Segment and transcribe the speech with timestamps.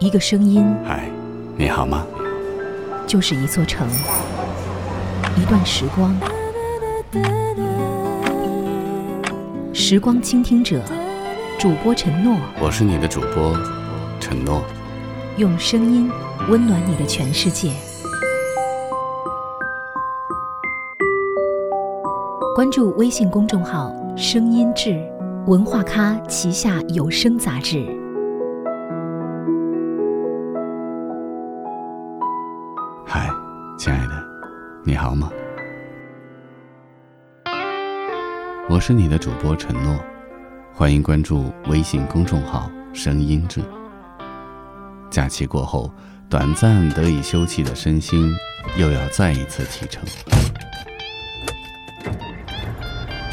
[0.00, 1.10] 一个声音，嗨，
[1.58, 2.06] 你好吗？
[3.06, 3.86] 就是一座城，
[5.36, 6.16] 一段时光。
[9.74, 10.80] 时光倾听者，
[11.58, 13.54] 主播陈诺，我是你的主播
[14.18, 14.62] 陈诺，
[15.36, 16.10] 用声音
[16.48, 17.70] 温暖你的全世界。
[22.54, 24.98] 关注微信公众号“声音志”，
[25.46, 27.99] 文化咖旗下有声杂志。
[35.00, 35.32] 好吗？
[38.68, 39.98] 我是你的主播陈诺，
[40.74, 43.62] 欢迎关注微信公众号“声音志”。
[45.10, 45.90] 假期过后，
[46.28, 48.30] 短暂得以休憩的身心
[48.76, 50.04] 又要再一次启程。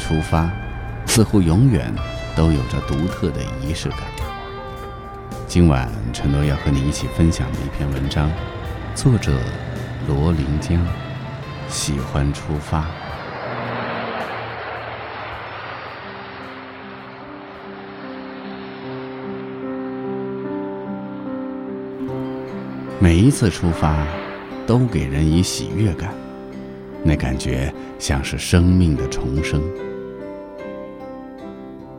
[0.00, 0.50] 出发，
[1.04, 1.94] 似乎永远
[2.34, 3.98] 都有着独特的仪式感。
[5.46, 8.30] 今晚，陈诺要和你一起分享的一篇文章，
[8.94, 9.38] 作者
[10.08, 10.82] 罗临江，
[11.68, 12.86] 喜欢出发。
[23.00, 23.96] 每一次出发，
[24.66, 26.12] 都给人以喜悦感，
[27.04, 29.62] 那感觉像是生命的重生。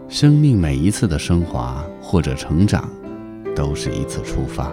[0.10, 2.90] 生命每一次的升华或者成长，
[3.56, 4.72] 都是一次出发；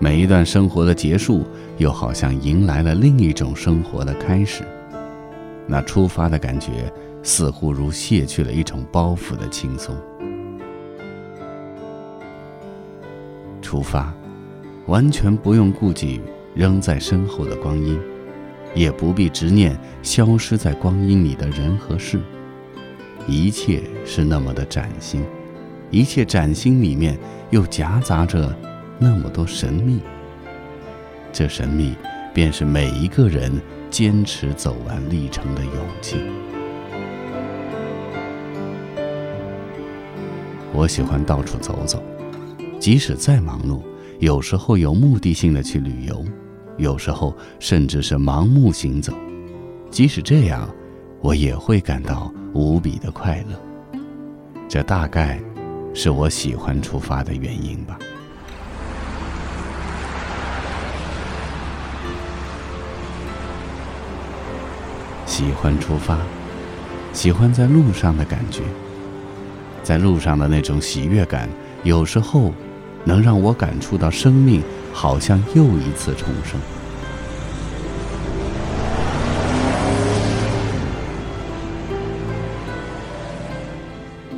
[0.00, 1.44] 每一段生活的结束，
[1.76, 4.62] 又好像迎来了另一种生活的开始。
[5.66, 9.96] 那出发的感觉，似乎如卸去了一种包袱的轻松。
[13.60, 14.14] 出发。
[14.86, 16.18] 完全不用顾忌
[16.54, 18.00] 仍在身后的光阴，
[18.74, 22.18] 也不必执念消失在光阴里的人和事。
[23.26, 25.22] 一切是那么的崭新，
[25.90, 27.18] 一切崭新里面
[27.50, 28.56] 又夹杂着
[28.98, 30.00] 那么多神秘。
[31.32, 31.94] 这神秘，
[32.34, 33.52] 便是每一个人
[33.90, 36.16] 坚持走完历程的勇气。
[40.72, 42.02] 我喜欢到处走走，
[42.78, 43.82] 即使再忙碌。
[44.20, 46.24] 有时候有目的性的去旅游，
[46.76, 49.12] 有时候甚至是盲目行走。
[49.90, 50.68] 即使这样，
[51.20, 54.00] 我也会感到无比的快乐。
[54.68, 55.40] 这大概
[55.94, 57.98] 是我喜欢出发的原因吧。
[65.28, 66.18] 喜欢出发，
[67.12, 68.62] 喜欢在路上的感觉，
[69.84, 71.48] 在路上的那种喜悦感，
[71.84, 72.52] 有时候。
[73.04, 74.60] 能让我感触到生命
[74.92, 76.60] 好像又一次重生，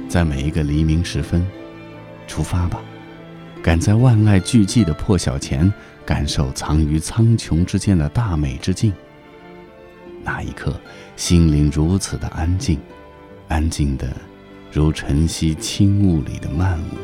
[0.08, 1.44] 在每一个黎明时分，
[2.28, 2.80] 出发吧，
[3.60, 5.72] 赶在万籁俱寂的破晓前，
[6.04, 8.92] 感受藏于苍穹之间的大美之境。
[10.22, 10.78] 那一刻，
[11.16, 12.78] 心灵如此的安静，
[13.48, 14.08] 安静的
[14.70, 16.96] 如晨曦轻雾里的漫舞。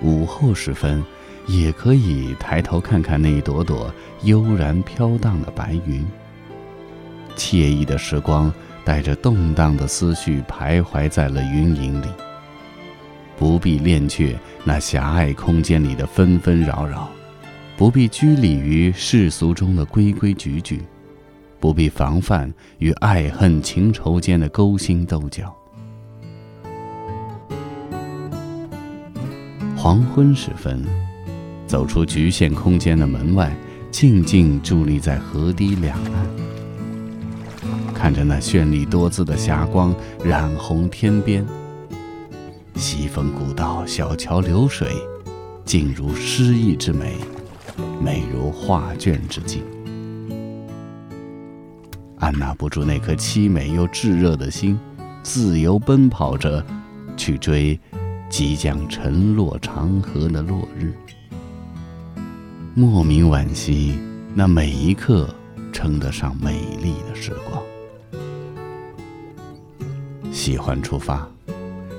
[0.00, 1.04] 午后时分，
[1.46, 3.92] 也可以抬头看看那一朵朵
[4.22, 6.04] 悠然飘荡的白云。
[7.36, 8.52] 惬意的时光
[8.84, 12.06] 带着动荡的思绪徘徊在了云影里。
[13.38, 17.10] 不必恋却那狭隘空间里的纷纷扰扰，
[17.82, 20.82] 不必拘礼于世俗中的规规矩矩，
[21.58, 25.52] 不必防范与爱恨情仇间的勾心斗角。
[29.76, 30.86] 黄昏时分，
[31.66, 33.52] 走出局限空间的门外，
[33.90, 36.26] 静静伫立在河堤两岸，
[37.92, 39.92] 看着那绚丽多姿的霞光
[40.24, 41.44] 染红天边。
[42.76, 44.88] 西风古道，小桥流水，
[45.64, 47.16] 静如诗意之美，
[48.02, 49.62] 美如画卷之境。
[52.18, 54.78] 按捺不住那颗凄美又炙热的心，
[55.22, 56.64] 自由奔跑着，
[57.16, 57.78] 去追。
[58.28, 60.94] 即将沉落长河的落日，
[62.74, 63.98] 莫名惋惜
[64.34, 65.28] 那每一刻
[65.70, 67.62] 称得上美丽的时光。
[70.32, 71.28] 喜欢出发，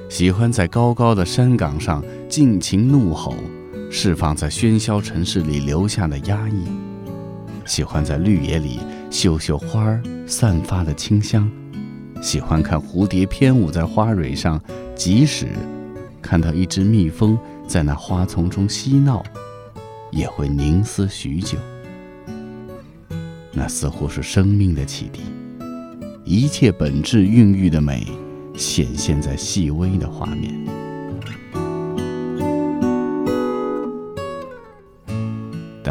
[0.09, 3.35] 喜欢在高高的山岗上尽情怒吼，
[3.95, 6.65] 释放在喧嚣城市里留下的压抑；
[7.63, 8.79] 喜欢在绿野里
[9.11, 11.47] 嗅嗅花儿散发的清香；
[12.19, 14.59] 喜欢看蝴蝶翩舞在花蕊上，
[14.95, 15.47] 即使。
[16.23, 17.37] 看到一只蜜蜂
[17.67, 19.23] 在那花丛中嬉闹，
[20.09, 21.59] 也会凝思许久。
[23.51, 25.21] 那似乎是生命的启迪，
[26.25, 28.07] 一切本质孕育的美，
[28.55, 30.82] 显现在细微的画面。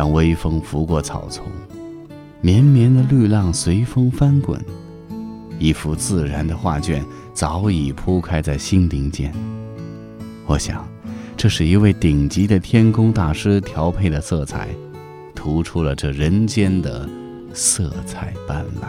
[0.03, 1.47] 上微风拂过草丛，
[2.41, 4.61] 绵绵的绿浪随风翻滚，
[5.61, 9.33] 一幅自然的画卷早已铺开在心灵间。
[10.45, 10.85] 我想，
[11.37, 14.71] 这是一位顶级的天工大师调配的色彩，
[15.37, 17.09] 涂出了这人间的
[17.55, 18.89] 色彩斑斓。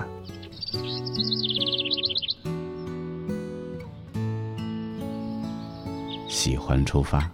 [6.27, 7.29] 喜欢出发，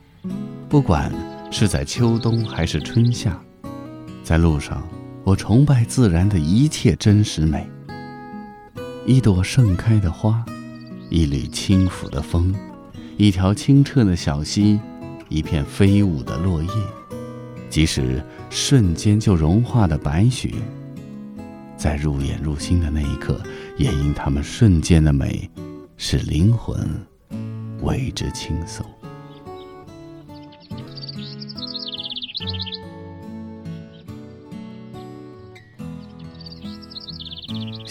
[0.67, 1.09] 不管
[1.49, 3.41] 是在秋冬还是春夏。
[4.29, 4.87] 在路上，
[5.23, 7.67] 我崇拜自然的一切真实美。
[9.03, 10.45] 一朵盛开的花，
[11.09, 12.53] 一缕轻抚的风，
[13.17, 14.79] 一条清澈的小溪，
[15.29, 16.69] 一片飞舞的落叶，
[17.71, 20.53] 即使瞬间就融化的白雪，
[21.75, 23.41] 在入眼入心的那一刻，
[23.79, 25.49] 也因它们瞬间的美，
[25.97, 26.87] 使灵魂
[27.81, 28.85] 为之轻松。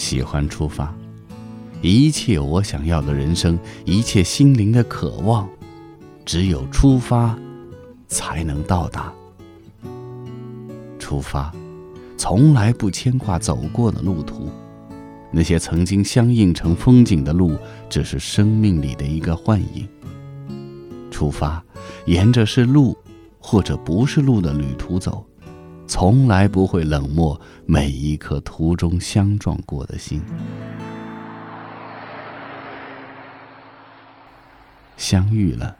[0.08, 0.94] 喜欢出发，
[1.82, 5.46] 一切我想要的人生，一切心灵的渴望，
[6.24, 7.38] 只有出发，
[8.06, 9.12] 才能到达。
[10.98, 11.52] 出发，
[12.16, 14.48] 从来不牵挂走过的路途，
[15.30, 17.58] 那些曾经相映成风景的路，
[17.90, 19.86] 只是生命里的一个幻影。
[21.10, 21.62] 出发，
[22.06, 22.96] 沿着是路，
[23.38, 25.22] 或者不是路的旅途走。
[25.88, 30.22] 从来不会冷漠每一颗途中相撞过的心。
[34.98, 35.74] 相遇了，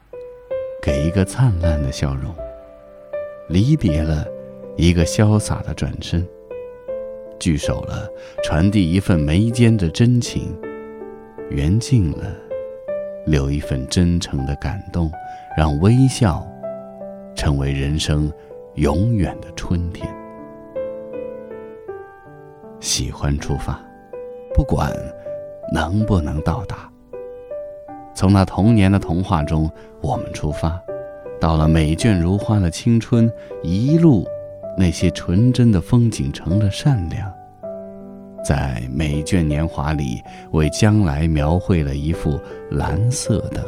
[0.81, 2.33] 给一个灿烂的笑容；
[3.49, 4.25] 离别了，
[4.75, 6.23] 一个潇洒的转身；
[7.39, 8.09] 聚首了，
[8.43, 10.41] 传递一份眉间的真情；
[11.51, 12.35] 缘尽了，
[13.27, 15.11] 留一份真诚的感动，
[15.55, 16.43] 让微笑
[17.35, 18.31] 成为人生。
[18.79, 20.07] 永远的春天，
[22.79, 23.77] 喜欢出发，
[24.53, 24.89] 不管
[25.73, 26.89] 能不能到达。
[28.15, 30.81] 从那童年的童话中，我们出发，
[31.41, 33.29] 到了美眷如花的青春，
[33.61, 34.25] 一路
[34.77, 37.29] 那些纯真的风景成了善良，
[38.45, 40.21] 在美眷年华里，
[40.51, 42.39] 为将来描绘了一幅
[42.71, 43.61] 蓝色的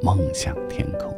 [0.00, 1.12] 梦想天空。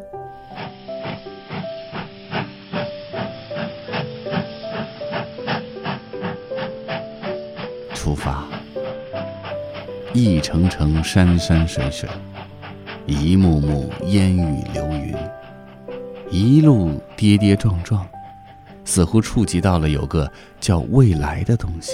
[8.04, 8.44] 出发，
[10.12, 12.06] 一程程山山水水，
[13.06, 15.16] 一幕幕烟雨流云，
[16.30, 18.06] 一路跌跌撞撞，
[18.84, 20.30] 似乎触及到了有个
[20.60, 21.92] 叫未来的东西。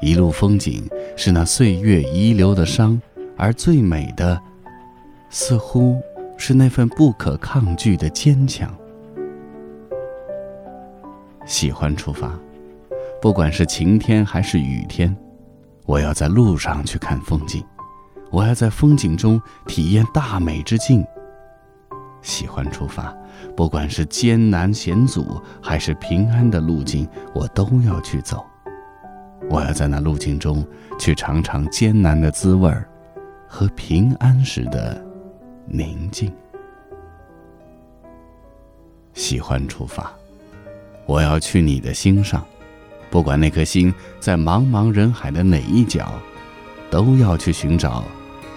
[0.00, 0.84] 一路风景
[1.16, 3.00] 是那岁月遗留的伤，
[3.36, 4.36] 而最美的，
[5.30, 6.02] 似乎
[6.36, 8.68] 是那份不可抗拒的坚强。
[11.46, 12.36] 喜欢出发。
[13.22, 15.16] 不管是晴天还是雨天，
[15.86, 17.64] 我要在路上去看风景，
[18.32, 21.06] 我要在风景中体验大美之境。
[22.20, 23.16] 喜欢出发，
[23.56, 28.44] 不管是艰难险阻还是平安的路径，我都要去走。
[29.48, 30.66] 我要在那路径中
[30.98, 32.88] 去尝尝艰难的滋味儿，
[33.46, 35.00] 和平安时的
[35.66, 36.32] 宁静。
[39.14, 40.12] 喜欢出发，
[41.06, 42.44] 我要去你的心上。
[43.12, 46.14] 不管那颗心在茫茫人海的哪一角，
[46.90, 48.02] 都要去寻找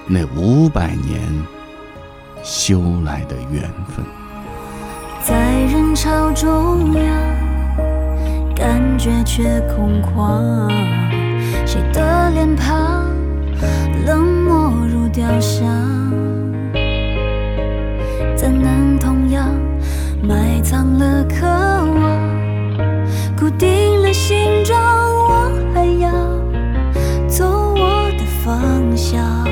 [0.08, 1.20] 那五百年
[2.42, 4.06] 修来的缘分。
[5.22, 5.36] 在
[5.66, 7.06] 人潮中央，
[8.56, 10.72] 感觉却空旷。
[11.66, 13.14] 谁的脸庞
[14.06, 15.66] 冷漠如雕像？
[18.38, 19.50] 怎能同样
[20.24, 23.36] 埋葬了渴望？
[23.36, 23.95] 固定。
[28.96, 29.44] 方向。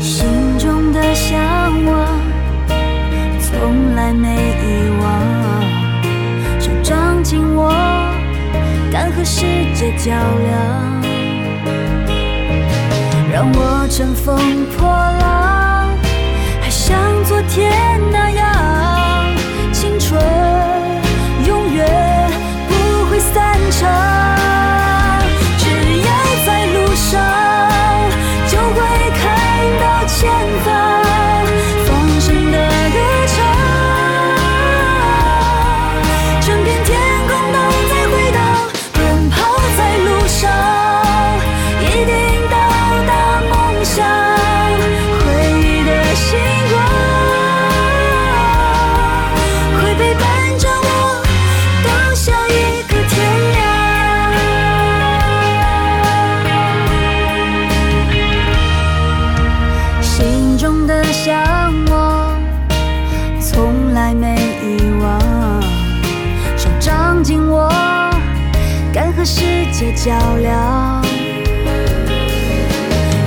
[0.00, 0.24] 心
[0.58, 1.38] 中的向
[1.84, 2.08] 往，
[3.38, 5.04] 从来没遗忘。
[6.58, 7.70] 手掌紧握，
[8.90, 11.00] 敢和世界较量。
[13.30, 15.90] 让我乘风破浪，
[16.62, 18.29] 还像昨天那
[69.20, 71.04] 和世界较量，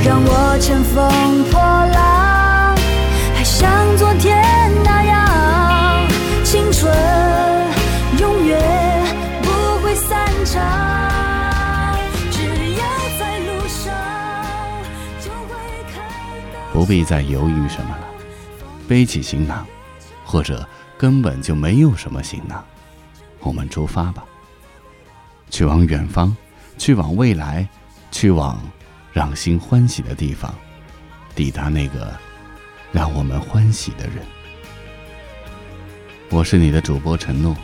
[0.04, 2.76] 让我乘风破浪，
[3.36, 4.36] 还像昨天
[4.84, 6.08] 那样，
[6.44, 6.92] 青春
[8.20, 8.60] 永远
[9.44, 9.52] 不
[9.84, 11.96] 会散场。
[12.32, 12.42] 只
[12.74, 12.84] 要
[13.20, 13.94] 在路上，
[15.22, 15.54] 就会
[15.94, 16.02] 看
[16.52, 16.74] 到。
[16.74, 18.08] 不必再犹豫什么了，
[18.88, 19.64] 背起行囊，
[20.26, 22.66] 或者根本就没有什么行囊，
[23.42, 24.24] 我们出发吧。
[25.54, 26.36] 去往远方，
[26.80, 27.70] 去往未来，
[28.10, 28.60] 去往
[29.12, 30.52] 让心欢喜的地方，
[31.36, 32.12] 抵达那个
[32.92, 34.26] 让我们欢喜的人。
[36.32, 37.56] 我是你的主播承诺，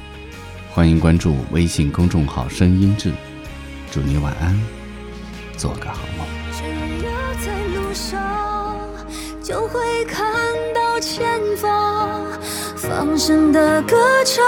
[0.71, 3.11] 欢迎关注微信公众号“声音志”，
[3.89, 4.55] 祝你晚安，
[5.57, 6.27] 做个好梦。
[6.51, 6.63] 只
[7.03, 7.11] 要
[7.43, 8.87] 在路上，
[9.41, 10.31] 就会看
[10.75, 12.23] 到前方
[12.75, 14.45] 放声的歌唱。